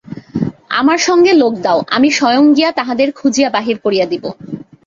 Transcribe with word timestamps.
আমার 0.69 0.97
সঙ্গে 0.97 1.31
লােক 1.33 1.55
দাও, 1.61 1.79
আমি 1.89 2.09
স্বয়ং 2.11 2.45
গিয়া 2.55 2.69
তাহাদের 2.71 3.09
খুঁজিয়া 3.11 3.49
বাহির 3.49 3.77
করিয়া 3.79 4.05
দিব। 4.05 4.23